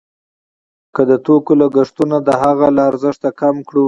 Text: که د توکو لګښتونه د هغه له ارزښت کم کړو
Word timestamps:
که 0.95 1.01
د 1.09 1.11
توکو 1.25 1.53
لګښتونه 1.61 2.17
د 2.27 2.29
هغه 2.43 2.67
له 2.75 2.81
ارزښت 2.89 3.21
کم 3.41 3.55
کړو 3.67 3.79